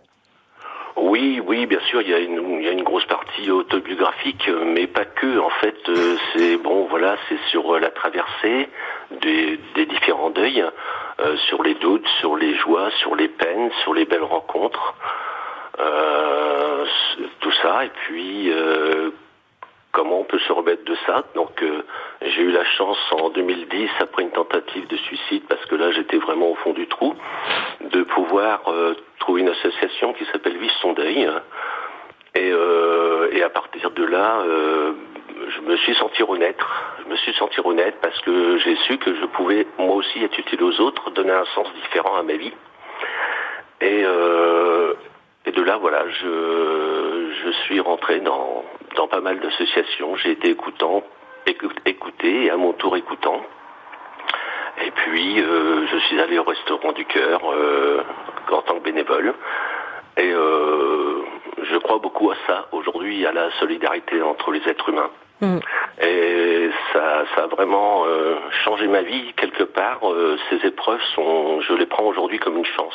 [0.96, 4.50] Oui, oui, bien sûr, il y, a une, il y a une grosse partie autobiographique,
[4.66, 5.38] mais pas que.
[5.38, 5.78] En fait,
[6.34, 8.68] c'est bon, voilà, c'est sur la traversée
[9.22, 10.64] des, des différents deuils.
[11.20, 14.96] Euh, sur les doutes, sur les joies, sur les peines, sur les belles rencontres,
[15.80, 16.86] euh,
[17.42, 17.86] tout ça.
[17.86, 19.12] Et puis euh,
[19.92, 21.24] comment on peut se remettre de ça?
[21.36, 21.64] Donc
[22.22, 26.18] j'ai eu la chance en 2010, après une tentative de suicide, parce que là j'étais
[26.18, 27.14] vraiment au fond du trou,
[27.82, 28.62] de pouvoir
[29.20, 31.30] trouver une association qui s'appelle Vive son deuil.
[32.36, 32.54] Et,
[33.34, 34.44] et, à partir de là,
[35.62, 36.96] je me suis senti renaître.
[37.04, 40.38] Je me suis senti honnête parce que j'ai su que je pouvais moi aussi être
[40.38, 42.54] utile aux autres, donner un sens différent à ma vie.
[43.82, 44.94] Et, euh,
[45.46, 48.64] de là, voilà, je, suis rentré dans,
[48.96, 50.16] dans pas mal d'associations.
[50.16, 51.04] J'ai été écoutant,
[51.86, 53.42] écouté et à mon tour écoutant.
[54.86, 58.04] Et puis, euh, je suis allé au restaurant du cœur euh,
[58.52, 59.34] en tant que bénévole.
[60.18, 65.10] Et je crois beaucoup à ça aujourd'hui, à la solidarité entre les êtres humains.
[65.42, 65.60] Mm.
[66.04, 70.00] Et ça, ça a vraiment euh, changé ma vie quelque part.
[70.04, 72.94] Euh, ces épreuves sont, je les prends aujourd'hui comme une chance.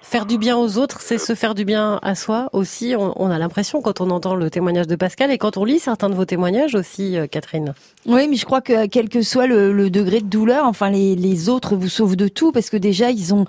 [0.00, 2.94] Faire du bien aux autres, c'est se faire du bien à soi aussi.
[2.98, 6.10] On, a l'impression quand on entend le témoignage de Pascal et quand on lit certains
[6.10, 7.72] de vos témoignages aussi, euh, Catherine.
[8.06, 11.14] Oui, mais je crois que quel que soit le, le degré de douleur, enfin les,
[11.14, 13.46] les autres vous sauvent de tout parce que déjà ils ont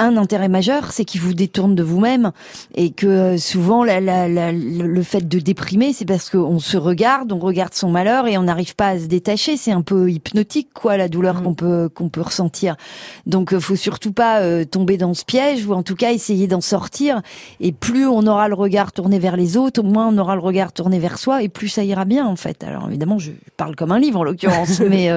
[0.00, 2.32] un intérêt majeur, c'est qu'il vous détourne de vous-même
[2.74, 7.32] et que euh, souvent la, la, le fait de déprimer, c'est parce qu'on se regarde,
[7.32, 9.56] on regarde son malheur et on n'arrive pas à se détacher.
[9.58, 11.42] C'est un peu hypnotique, quoi, la douleur mmh.
[11.42, 12.76] qu'on peut qu'on peut ressentir.
[13.26, 16.46] Donc, euh, faut surtout pas euh, tomber dans ce piège ou en tout cas essayer
[16.46, 17.20] d'en sortir.
[17.60, 20.72] Et plus on aura le regard tourné vers les autres, moins on aura le regard
[20.72, 22.64] tourné vers soi et plus ça ira bien en fait.
[22.64, 25.10] Alors évidemment, je parle comme un livre en l'occurrence, mais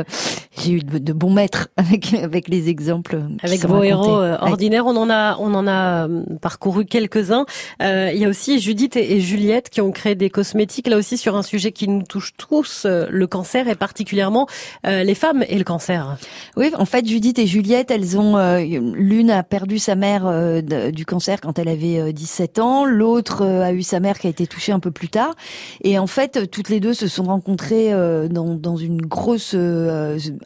[0.58, 3.22] j'ai eu de, bons maîtres avec avec les exemples.
[3.42, 6.08] Avec vos héros ordinaires On en a, on en a
[6.42, 7.46] parcouru quelques-uns.
[7.80, 11.36] il y a aussi Judith et, Juliette qui ont créé des cosmétiques, là aussi sur
[11.36, 14.48] un sujet qui nous touche tous, le cancer et particulièrement
[14.84, 16.18] les femmes et le cancer.
[16.58, 21.42] Oui, en fait, Judith et Juliette, elles ont l'une a perdu sa mère du cancer
[21.42, 24.80] quand elle avait 17 ans, l'autre a eu sa mère qui a été touchée un
[24.80, 25.36] peu plus tard,
[25.84, 27.92] et en fait, toutes les deux se sont rencontrées
[28.30, 29.56] dans, dans une grosse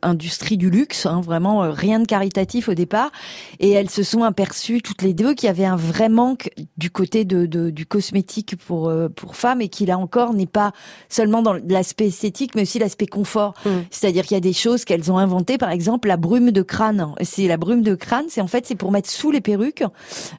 [0.01, 3.11] industrie du luxe, hein, vraiment rien de caritatif au départ,
[3.59, 6.89] et elles se sont aperçues toutes les deux qu'il y avait un vrai manque du
[6.89, 10.71] côté de, du cosmétique pour pour femmes et qui là encore n'est pas
[11.09, 13.53] seulement dans l'aspect esthétique, mais aussi l'aspect confort.
[13.65, 13.69] Mmh.
[13.91, 17.13] C'est-à-dire qu'il y a des choses qu'elles ont inventées, par exemple la brume de crâne.
[17.21, 19.83] C'est la brume de crâne, c'est en fait c'est pour mettre sous les perruques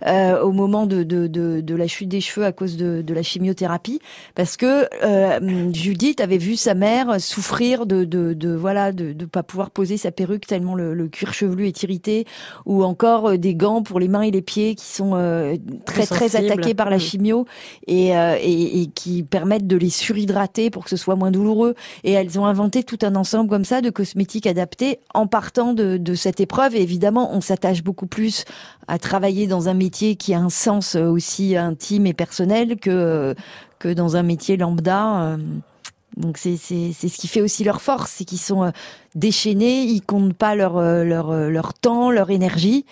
[0.07, 3.15] euh, au moment de, de, de, de, la chute des cheveux à cause de, de
[3.15, 4.01] la chimiothérapie,
[4.35, 9.25] parce que euh, Judith avait vu sa mère souffrir de, de, de voilà de ne
[9.25, 12.27] pas pouvoir poser sa perruque tellement le, le, cuir chevelu est irrité,
[12.67, 16.07] ou encore euh, des gants pour les mains et les pieds qui sont euh, très
[16.07, 17.01] très attaqués par la mmh.
[17.01, 17.47] chimio
[17.87, 21.75] et, euh, et, et qui permettent de les surhydrater pour que ce soit moins douloureux.
[22.05, 25.99] Et elles ont inventé tout un ensemble comme ça de cosmétiques adaptés en partant de,
[25.99, 26.75] de cette épreuve.
[26.75, 28.45] Et évidemment, on s'attache beaucoup plus
[28.87, 33.35] à travailler dans un métier qui a un sens aussi intime et personnel que
[33.79, 35.37] que dans un métier lambda.
[36.17, 38.73] Donc c'est ce qui fait aussi leur force, c'est qu'ils sont
[39.15, 42.87] déchaînés, ils comptent pas leur leur leur temps, leur énergie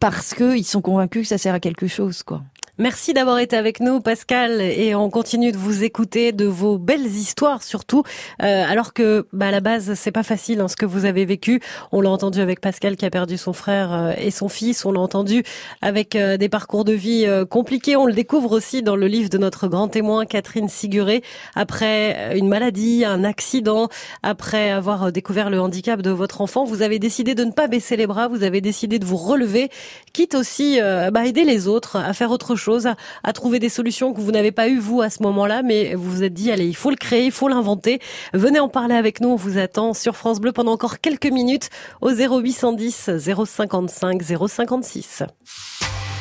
[0.00, 2.42] parce que ils sont convaincus que ça sert à quelque chose quoi.
[2.80, 7.06] Merci d'avoir été avec nous, Pascal, et on continue de vous écouter, de vos belles
[7.06, 8.04] histoires surtout.
[8.40, 11.24] Euh, alors que, bah, à la base, c'est pas facile hein, ce que vous avez
[11.24, 11.60] vécu.
[11.90, 14.84] On l'a entendu avec Pascal qui a perdu son frère euh, et son fils.
[14.84, 15.42] On l'a entendu
[15.82, 17.96] avec euh, des parcours de vie compliqués.
[17.96, 21.24] On le découvre aussi dans le livre de notre grand témoin Catherine Siguré.
[21.56, 23.88] Après une maladie, un accident,
[24.22, 27.96] après avoir découvert le handicap de votre enfant, vous avez décidé de ne pas baisser
[27.96, 28.28] les bras.
[28.28, 29.68] Vous avez décidé de vous relever,
[30.12, 34.20] quitte aussi bah, aider les autres à faire autre chose à, trouver des solutions que
[34.20, 36.76] vous n'avez pas eu vous à ce moment-là, mais vous vous êtes dit allez, il
[36.76, 38.00] faut le créer, il faut l'inventer.
[38.34, 41.70] Venez en parler avec nous, on vous attend sur France Bleu pendant encore quelques minutes
[42.00, 45.22] au 0810 055 056.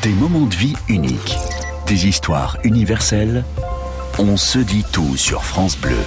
[0.03, 1.38] Des moments de vie uniques,
[1.88, 3.43] des histoires universelles.
[4.19, 5.97] On se dit tout sur France Bleu.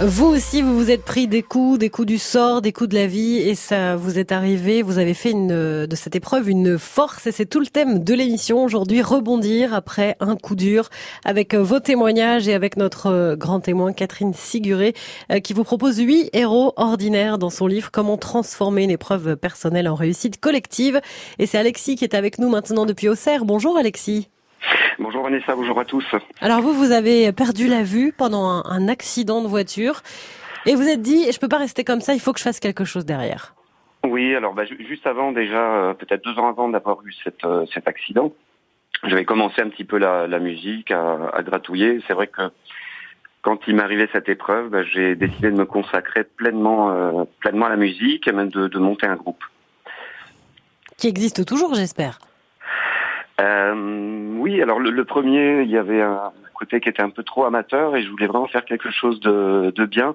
[0.00, 2.96] Vous aussi, vous vous êtes pris des coups, des coups du sort, des coups de
[2.96, 4.82] la vie, et ça vous est arrivé.
[4.82, 8.12] Vous avez fait une, de cette épreuve une force, et c'est tout le thème de
[8.12, 9.02] l'émission aujourd'hui.
[9.02, 10.90] Rebondir après un coup dur,
[11.24, 14.94] avec vos témoignages et avec notre grand témoin Catherine Siguré,
[15.30, 19.86] euh, qui vous propose huit héros ordinaires dans son livre Comment transformer une épreuve personnelle
[19.86, 21.00] en réussite collective.
[21.38, 23.44] Et c'est Alexis qui est avec nous maintenant depuis Auxerre.
[23.44, 24.28] Bonjour Alexis.
[24.98, 26.04] Bonjour Vanessa, bonjour à tous.
[26.40, 30.02] Alors vous, vous avez perdu la vue pendant un, accident de voiture
[30.66, 32.60] et vous êtes dit, je peux pas rester comme ça, il faut que je fasse
[32.60, 33.54] quelque chose derrière.
[34.04, 37.88] Oui, alors bah, juste avant déjà, euh, peut-être deux ans avant d'avoir eu euh, cet
[37.88, 38.32] accident,
[39.04, 42.00] j'avais commencé un petit peu la, musique, à, gratouiller.
[42.06, 42.42] C'est vrai que
[43.42, 47.70] quand il m'arrivait cette épreuve, bah, j'ai décidé de me consacrer pleinement, euh, pleinement à
[47.70, 49.42] la musique et même de monter un groupe.
[50.96, 52.18] Qui existe toujours, j'espère.
[53.40, 57.44] Euh, oui, alors le, premier, il y avait un côté qui était un peu trop
[57.44, 60.14] amateur et je voulais vraiment faire quelque chose de, de bien.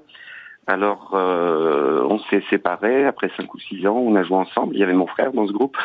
[0.68, 4.76] Alors euh, on s'est séparés après cinq ou six ans, on a joué ensemble.
[4.76, 5.78] Il y avait mon frère dans ce groupe.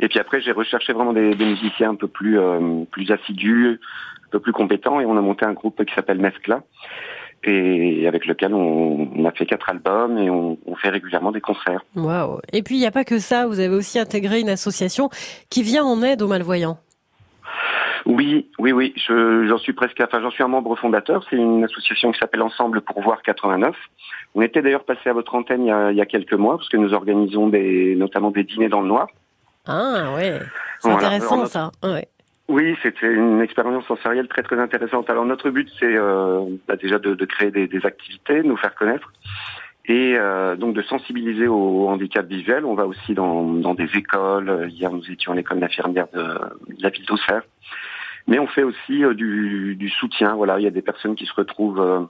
[0.00, 3.78] Et puis après j'ai recherché vraiment des, des, musiciens un peu plus euh, plus assidus,
[4.26, 6.62] un peu plus compétents et on a monté un groupe qui s'appelle Mescla
[7.46, 11.40] et avec lequel on, on, a fait quatre albums et on, on fait régulièrement des
[11.40, 11.84] concerts.
[11.94, 15.08] Waouh Et puis il n'y a pas que ça, vous avez aussi intégré une association
[15.50, 16.78] qui vient en aide aux malvoyants.
[18.06, 21.24] Oui, oui, oui, j'en suis presque, enfin j'en suis un membre fondateur.
[21.28, 23.74] C'est une association qui s'appelle Ensemble pour voir 89.
[24.36, 26.56] On était d'ailleurs passé à votre antenne il y, a, il y, a, quelques mois
[26.56, 29.08] parce que nous organisons des, notamment des dîners dans le noir.
[29.66, 30.38] Ah ouais,
[30.78, 31.72] c'est intéressant ça.
[31.82, 32.06] Ouais.
[32.48, 35.10] Oui, c'était une expérience sensorielle très très intéressante.
[35.10, 38.74] Alors notre but c'est euh, bah, déjà de, de créer des, des, activités, nous faire
[38.74, 39.12] connaître
[39.86, 42.64] et euh, donc de sensibiliser au handicap visuel.
[42.64, 44.68] On va aussi dans, dans des écoles.
[44.70, 47.42] Hier nous étions à l'école d'infirmière de, de, la ville d'Auxerre.
[48.26, 50.34] Mais on fait aussi euh, du, du, soutien.
[50.34, 52.00] Voilà, il y a des personnes qui se retrouvent euh,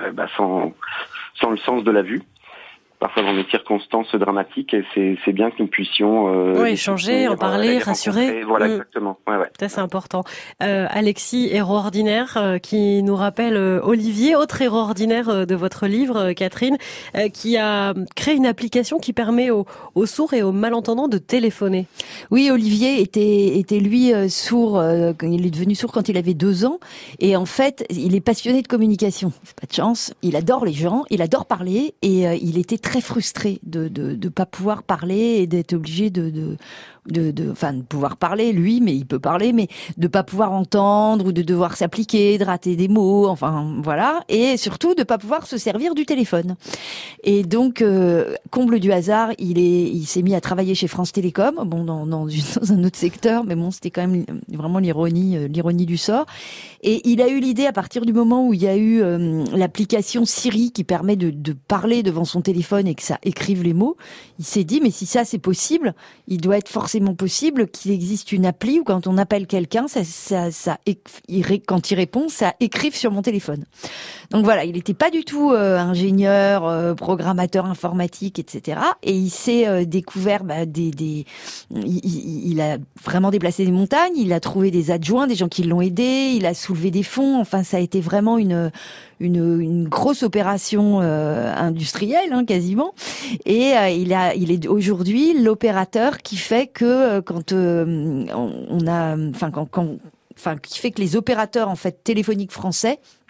[0.00, 0.74] euh, bah, sans,
[1.34, 2.22] sans le sens de la vue
[2.98, 4.84] parfois dans des circonstances dramatiques et
[5.24, 8.42] c'est bien que nous puissions euh, oui, échanger, en euh, parler, rassurer.
[8.42, 8.72] Voilà, mm.
[8.72, 9.18] exactement.
[9.26, 9.50] Ouais, ouais.
[9.60, 10.24] Ça c'est important.
[10.62, 16.32] Euh, Alexis, héros ordinaire, euh, qui nous rappelle Olivier, autre héros ordinaire de votre livre,
[16.32, 16.76] Catherine,
[17.32, 21.86] qui a créé une application qui permet aux, aux, sourds et aux malentendants de téléphoner.
[22.30, 24.82] Oui, Olivier était était lui sourd.
[25.22, 26.78] il est devenu sourd quand il avait deux ans
[27.20, 29.32] et en fait, il est passionné de communication.
[29.60, 30.14] Pas de chance.
[30.22, 34.46] Il adore les gens, il adore parler et il était très frustré de ne pas
[34.46, 36.56] pouvoir parler et d'être obligé de, de
[37.08, 40.52] de, de, enfin, de pouvoir parler, lui, mais il peut parler, mais de pas pouvoir
[40.52, 45.18] entendre ou de devoir s'appliquer, de rater des mots, enfin voilà, et surtout de pas
[45.18, 46.56] pouvoir se servir du téléphone.
[47.24, 51.12] Et donc, euh, comble du hasard, il est, il s'est mis à travailler chez France
[51.12, 52.26] Télécom, bon, dans, dans,
[52.60, 56.26] dans un autre secteur, mais bon, c'était quand même vraiment l'ironie, euh, l'ironie du sort.
[56.82, 59.44] Et il a eu l'idée à partir du moment où il y a eu euh,
[59.52, 63.74] l'application Siri qui permet de, de parler devant son téléphone et que ça écrive les
[63.74, 63.96] mots.
[64.38, 65.94] Il s'est dit, mais si ça c'est possible,
[66.28, 70.02] il doit être forcément possible qu'il existe une appli où quand on appelle quelqu'un, ça,
[70.04, 70.78] ça,
[71.66, 73.64] quand il répond, ça écrive sur mon téléphone.
[74.30, 78.80] Donc voilà, il n'était pas du tout euh, ingénieur, euh, programmateur informatique, etc.
[79.02, 81.24] Et il s'est euh, découvert bah, des,
[81.70, 85.80] il, a vraiment déplacé des montagnes, il a trouvé des adjoints, des gens qui l'ont
[85.80, 87.40] aidé, il a soulevé des fonds.
[87.40, 88.70] Enfin, ça a été vraiment une
[89.18, 92.92] une, grosse opération industrielle, hein, quasiment.
[93.46, 96.85] Et il a, il est aujourd'hui l'opérateur qui fait que
[97.24, 99.96] quand on a, enfin quand, quand
[100.36, 103.25] enfin qui fait que les opérateurs en fait téléphoniques français euh,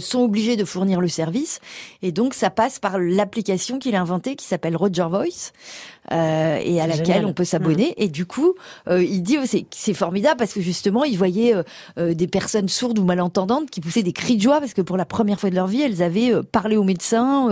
[0.00, 1.60] sont obligés de fournir le service.
[2.02, 5.52] Et donc ça passe par l'application qu'il a inventée qui s'appelle Roger Voice
[6.12, 7.88] euh, et à laquelle on peut s'abonner.
[7.98, 8.02] Mmh.
[8.02, 8.54] et du coup
[8.88, 11.54] euh, il dit oh, c'est formidable parce que justement il voyait
[11.98, 14.96] euh, des personnes sourdes ou malentendantes qui poussaient des cris de joie parce que pour
[14.96, 17.48] la première fois de leur vie elles avaient parlé au médecin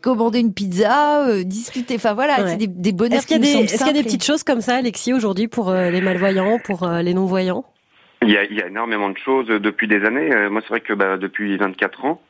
[0.00, 1.94] commandé une pizza discuté.
[1.96, 4.24] Enfin voilà c'est des, des bonheurs est-ce qu'il y, est qu'il y a des petites
[4.24, 7.64] choses comme ça Alexis aujourd'hui pour les malvoyants pour les non voyants
[8.22, 10.32] il y, a, il y a énormément de choses depuis des années.
[10.32, 12.22] Euh, moi, c'est vrai que bah, depuis 24 ans,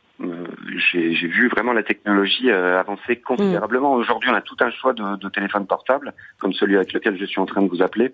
[0.92, 3.96] j'ai vu vraiment la technologie euh, avancer considérablement.
[3.96, 4.00] Mm.
[4.00, 7.24] Aujourd'hui, on a tout un choix de, de téléphones portables, comme celui avec lequel je
[7.24, 8.12] suis en train de vous appeler,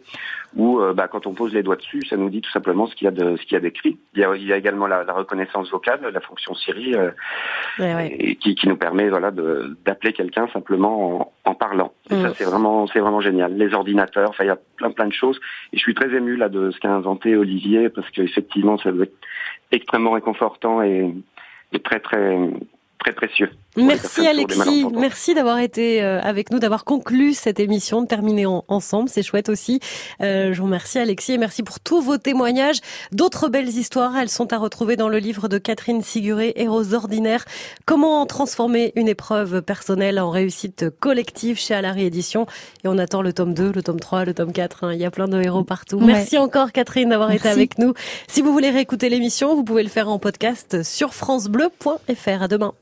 [0.55, 2.95] où euh, bah, quand on pose les doigts dessus, ça nous dit tout simplement ce
[2.95, 3.99] qu'il y a de ce qu'il y a d'écrit.
[4.15, 6.95] Il y a, il y a également la, la, reconnaissance vocale, la fonction Siri,
[7.81, 11.93] Et, qui, qui, nous permet voilà d'appeler quelqu'un simplement en, en parlant.
[12.11, 12.35] Et ça, mm.
[12.37, 13.57] c'est vraiment c'est vraiment génial.
[13.57, 15.41] Les ordinateurs, enfin, il y a plein plein de choses.
[15.73, 19.05] Et je suis très ému là de ce qu'a inventé Olivier, parce qu'effectivement, ça doit
[19.05, 19.17] être
[19.73, 21.13] extrêmement réconfortant et
[21.77, 22.37] est très très
[22.99, 23.51] très précieux.
[23.77, 29.11] Merci Alexis, merci d'avoir été euh, avec nous, d'avoir conclu cette émission, de terminer ensemble,
[29.11, 29.81] c'est chouette aussi.
[30.23, 32.79] Euh, je vous remercie Alexis et merci pour tous vos témoignages.
[33.13, 37.45] D'autres belles histoires, elles sont à retrouver dans le livre de Catherine Siguré, Héros ordinaires.
[37.85, 42.47] Comment transformer une épreuve personnelle en réussite collective chez Alary Édition.
[42.85, 44.85] Et on attend le tome 2, le tome 3, le tome 4.
[44.85, 44.95] Hein.
[44.95, 46.01] Il y a plein de héros partout.
[46.01, 47.93] Merci encore Catherine d'avoir été avec nous.
[48.27, 52.43] Si vous voulez réécouter l'émission, vous pouvez le faire en podcast sur francebleu.fr.
[52.43, 52.75] À demain.